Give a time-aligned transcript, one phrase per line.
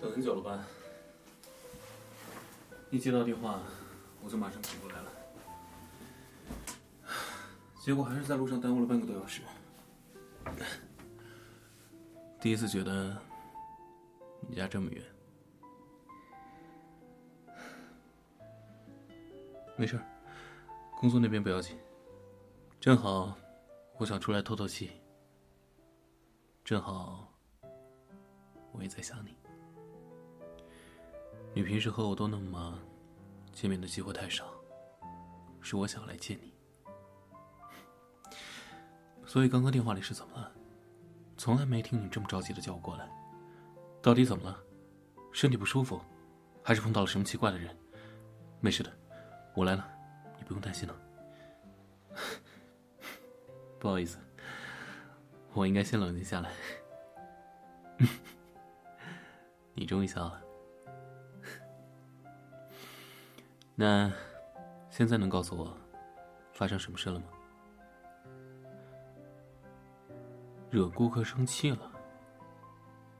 [0.00, 0.64] 很久了吧？
[2.90, 3.60] 一接到电话，
[4.22, 5.12] 我就马上赶过来了。
[7.80, 9.42] 结果还是在路上耽误了半个多小时。
[12.40, 13.16] 第一次觉得
[14.48, 15.04] 你家这么远。
[19.76, 20.00] 没事
[20.98, 21.78] 工作那边不要紧。
[22.80, 23.36] 正好，
[23.98, 24.92] 我想出来透透气。
[26.64, 27.32] 正好，
[28.72, 29.36] 我也在想你。
[31.56, 32.78] 你平时和我都那么忙，
[33.50, 34.44] 见面的机会太少，
[35.62, 36.52] 是我想来见你。
[39.24, 40.52] 所以刚刚电话里是怎么了？
[41.38, 43.08] 从来没听你这么着急的叫我过来，
[44.02, 44.60] 到底怎么了？
[45.32, 45.98] 身体不舒服，
[46.62, 47.74] 还是碰到了什么奇怪的人？
[48.60, 48.92] 没事的，
[49.54, 49.88] 我来了，
[50.36, 50.94] 你不用担心了。
[53.80, 54.18] 不好意思，
[55.54, 56.52] 我应该先冷静下来。
[59.72, 60.42] 你终于笑了，
[63.78, 64.10] 那
[64.88, 65.76] 现在能告诉我
[66.54, 67.26] 发生什么事了吗？
[70.70, 71.92] 惹顾客生气了，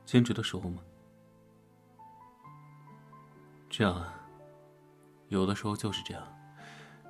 [0.07, 0.83] 兼职的时候吗？
[3.69, 4.27] 这样啊，
[5.29, 6.27] 有的时候就是这样，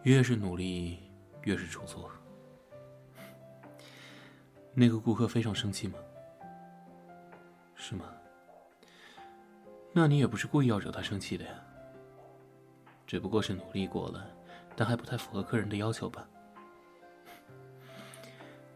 [0.02, 1.08] 越是努力，
[1.42, 2.10] 越是出错。
[4.74, 5.98] 那个顾客非常生气吗？
[7.76, 8.06] 是吗？
[9.92, 11.54] 那你也不是故意要惹他生气的呀，
[13.06, 14.26] 只不过是努力过了，
[14.74, 16.28] 但还不太符合客人的要求吧？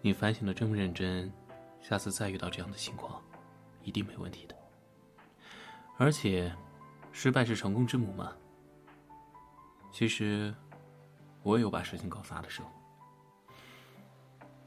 [0.01, 1.33] 你反省的这么认真。
[1.83, 3.23] 下次再遇到这样的情况，
[3.83, 4.55] 一定没问题的。
[5.97, 6.55] 而且，
[7.11, 8.37] 失败是成功之母嘛。
[9.91, 10.55] 其实，
[11.43, 12.69] 我也有把事情搞砸的时候。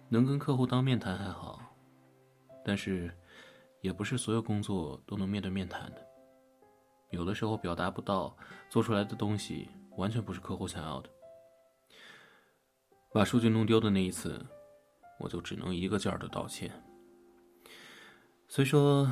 [0.10, 1.62] 能跟客户当面谈还好，
[2.66, 3.16] 但是，
[3.82, 6.12] 也不是所有工作都能面对面谈的。
[7.13, 8.35] 有的时候表达不到，
[8.72, 11.09] 做出来的东西完全不是客户想要的。
[13.13, 14.44] 把数据弄丢的那一次，
[15.19, 16.72] 我就只能一个劲儿的道歉。
[18.47, 19.12] 虽说，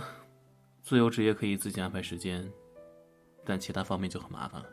[0.81, 2.51] 自由职业可以自己安排时间，
[3.45, 4.67] 但其他方面就很麻烦了。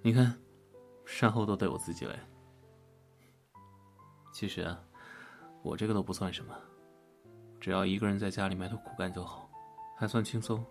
[0.00, 0.34] 你看，
[1.04, 2.18] 善后都得我自己来。
[4.32, 4.82] 其实啊，
[5.62, 6.56] 我这个都不算什么，
[7.60, 9.50] 只要一个人在家里埋头苦干就好，
[9.98, 10.64] 还算轻松。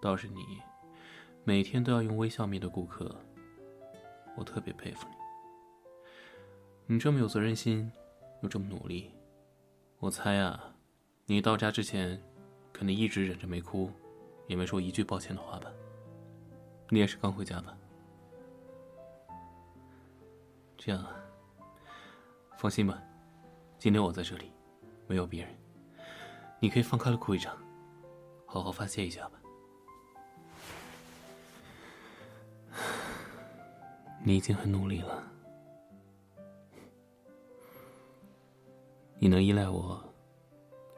[0.00, 0.60] 倒是你，
[1.44, 3.14] 每天都要用微笑面对顾客，
[4.36, 6.94] 我特别佩服你。
[6.94, 7.90] 你这么有责任心，
[8.42, 9.10] 又这么努力，
[9.98, 10.72] 我猜啊。
[11.24, 12.22] 你到家之前，
[12.72, 13.90] 肯定一直忍着没哭，
[14.46, 15.72] 也没说一句抱歉的话吧？
[16.88, 17.76] 你也是刚回家吧？
[20.76, 21.16] 这样啊，
[22.58, 23.02] 放心吧，
[23.76, 24.52] 今天我在这里，
[25.08, 25.52] 没有别人，
[26.60, 27.56] 你可以放开了哭一场，
[28.46, 29.40] 好好发泄一下吧。
[34.26, 35.22] 你已经很努力了，
[39.20, 40.02] 你能依赖我。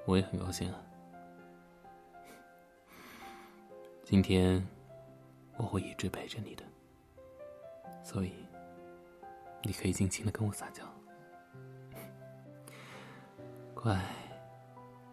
[0.06, 0.81] 我也很高兴啊！
[4.03, 4.67] 今天
[5.59, 6.65] 我会一直陪着你的，
[8.03, 8.33] 所以
[9.62, 10.83] 你可以尽情的跟我撒娇，
[13.75, 14.03] 乖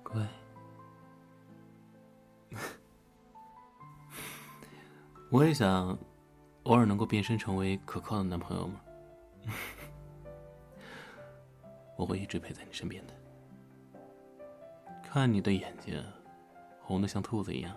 [0.03, 0.25] 乖。
[5.29, 5.99] 我也想
[6.65, 8.81] 偶尔能够变身成为可靠的男朋友吗？
[11.95, 13.13] 我会一直陪在你身边的。
[15.03, 16.03] 看你的眼睛，
[16.81, 17.73] 红的像兔子一样。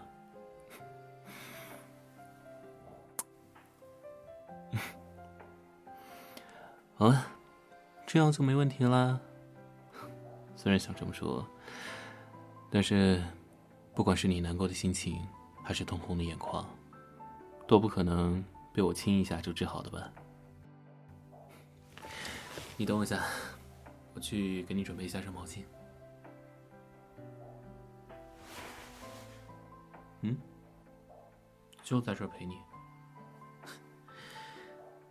[6.96, 7.26] 好了，
[8.06, 9.20] 这样就没问题啦。
[10.56, 11.46] 虽然想这么说，
[12.70, 13.22] 但是，
[13.94, 15.24] 不管是你难过的心情，
[15.62, 16.66] 还是通红的眼眶，
[17.68, 18.44] 都不可能
[18.78, 20.08] 被我亲一下就治好的吧？
[22.76, 23.24] 你等我一下，
[24.14, 25.64] 我去给你准备一下热毛巾。
[30.20, 30.38] 嗯，
[31.82, 32.60] 就在这陪你。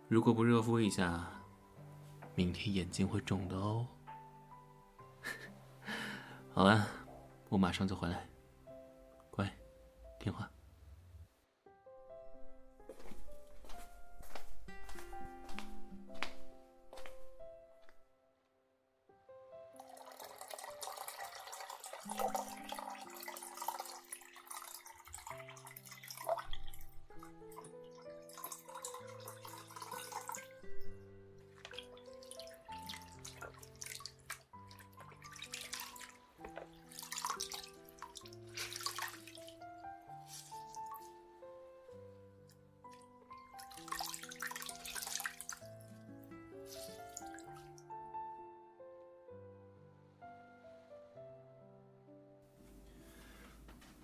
[0.08, 1.30] 如果不热敷一下，
[2.34, 3.86] 明天眼睛会肿的哦。
[6.54, 6.88] 好了，
[7.50, 8.26] 我马上就回来。
[9.30, 9.54] 乖，
[10.18, 10.50] 听话。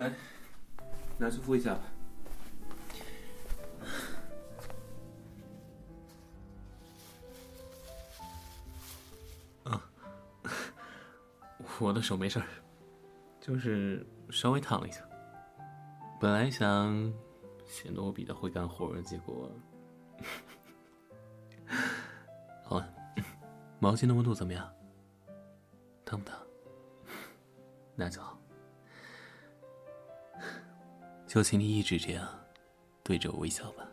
[0.05, 0.13] 来，
[1.19, 1.81] 拿去敷一下吧。
[11.81, 12.47] 我的手没事儿，
[13.41, 15.01] 就是稍微烫了一下。
[16.21, 17.13] 本来想
[17.67, 19.51] 显得我比较会干活，结果
[22.63, 22.89] 好了，
[23.81, 24.73] 毛巾的温度怎么样？
[26.05, 26.39] 烫不烫？
[27.97, 28.39] 那就好。
[31.35, 32.29] 就请你一直这样，
[33.03, 33.85] 对着我微笑吧。